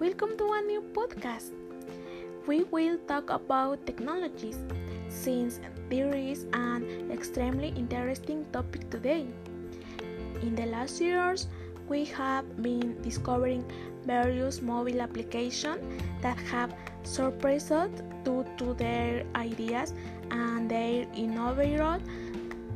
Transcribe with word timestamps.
welcome 0.00 0.36
to 0.36 0.44
a 0.52 0.60
new 0.66 0.82
podcast. 0.92 1.52
We 2.48 2.64
will 2.64 2.98
talk 3.06 3.30
about 3.30 3.86
technologies 3.86 4.58
since 5.08 5.60
there 5.88 6.12
is 6.12 6.46
an 6.52 7.10
extremely 7.12 7.68
interesting 7.76 8.44
topic 8.52 8.90
today. 8.90 9.26
In 10.42 10.56
the 10.56 10.66
last 10.66 11.00
years, 11.00 11.46
we 11.88 12.04
have 12.06 12.44
been 12.60 13.00
discovering 13.02 13.64
various 14.04 14.60
mobile 14.60 15.00
applications 15.00 15.78
that 16.20 16.36
have 16.50 16.74
surprised 17.04 17.70
due 18.24 18.44
to 18.58 18.74
their 18.74 19.22
ideas 19.36 19.94
and 20.32 20.68
their 20.68 21.06
innovative 21.14 22.02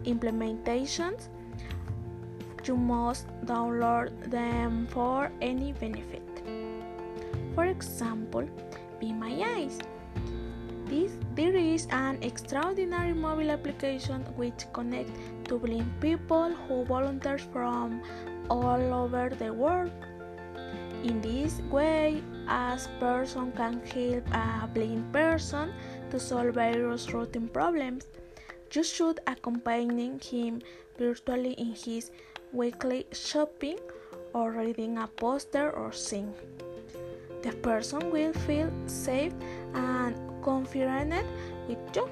implementations. 0.04 1.28
You 2.66 2.76
must 2.76 3.28
download 3.44 4.28
them 4.28 4.88
for 4.90 5.30
any 5.40 5.72
benefit. 5.72 6.22
For 7.54 7.66
example, 7.66 8.48
Be 8.98 9.12
My 9.12 9.30
Eyes. 9.54 9.78
This, 10.86 11.12
there 11.36 11.54
is 11.54 11.86
an 11.90 12.18
extraordinary 12.22 13.12
mobile 13.12 13.52
application 13.52 14.22
which 14.34 14.66
connects 14.72 15.12
to 15.44 15.58
blind 15.58 15.92
people 16.00 16.54
who 16.66 16.84
volunteer 16.84 17.38
from 17.38 18.02
all 18.50 18.82
over 18.94 19.30
the 19.30 19.52
world. 19.52 19.92
In 21.04 21.20
this 21.20 21.60
way, 21.70 22.20
a 22.48 22.80
person 22.98 23.52
can 23.52 23.80
help 23.94 24.26
a 24.34 24.68
blind 24.74 25.12
person 25.12 25.72
to 26.10 26.18
solve 26.18 26.54
various 26.54 27.12
routine 27.12 27.46
problems. 27.46 28.06
You 28.72 28.82
should 28.82 29.20
accompany 29.26 30.18
him 30.18 30.60
virtually 30.98 31.52
in 31.52 31.74
his 31.74 32.10
weekly 32.52 33.06
shopping 33.12 33.78
or 34.34 34.50
reading 34.50 34.98
a 34.98 35.06
poster 35.06 35.70
or 35.70 35.92
sing. 35.92 36.34
The 37.42 37.52
person 37.52 38.10
will 38.10 38.32
feel 38.32 38.70
safe 38.86 39.32
and 39.74 40.16
confident 40.42 41.26
with 41.68 41.78
you. 41.94 42.08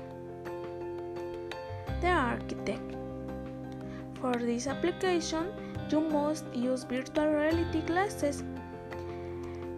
The 2.01 2.09
architect. 2.09 2.95
For 4.21 4.35
this 4.35 4.67
application, 4.67 5.53
you 5.91 6.01
must 6.01 6.45
use 6.55 6.85
virtual 6.85 7.27
reality 7.27 7.83
glasses. 7.83 8.43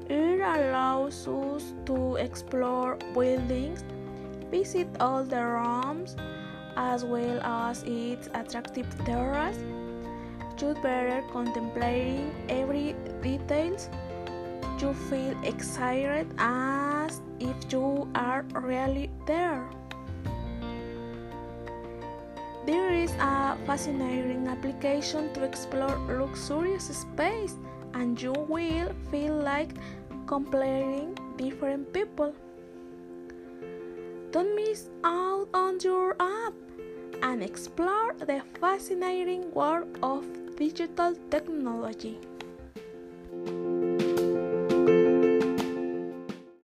It 0.08 0.40
allows 0.40 1.26
us 1.26 1.74
to 1.86 2.16
explore 2.16 2.96
buildings, 3.12 3.82
visit 4.50 4.88
all 5.00 5.24
the 5.24 5.42
rooms, 5.42 6.16
as 6.76 7.04
well 7.04 7.40
as 7.42 7.82
its 7.86 8.28
attractive 8.34 8.86
terrace. 9.04 9.58
You 10.60 10.74
better 10.82 11.22
contemplating 11.32 12.32
every 12.48 12.94
details. 13.22 13.90
You 14.80 14.94
feel 15.08 15.36
excited 15.44 16.26
as 16.38 17.20
if 17.40 17.56
you 17.70 18.08
are 18.14 18.44
really 18.54 19.10
there. 19.26 19.68
There 22.66 22.92
is 22.92 23.12
a 23.20 23.56
fascinating 23.66 24.48
application 24.48 25.32
to 25.34 25.44
explore 25.44 25.96
luxurious 26.08 26.88
space, 26.88 27.54
and 27.94 28.20
you 28.20 28.32
will 28.32 28.92
feel 29.10 29.34
like 29.34 29.70
completing 30.26 31.16
different 31.36 31.92
people. 31.92 32.34
Don't 34.36 34.54
miss 34.54 34.90
out 35.02 35.48
on 35.54 35.78
your 35.82 36.14
app 36.20 36.52
and 37.22 37.42
explore 37.42 38.12
the 38.18 38.42
fascinating 38.60 39.50
world 39.52 39.88
of 40.02 40.26
digital 40.56 41.14
technology. 41.30 42.18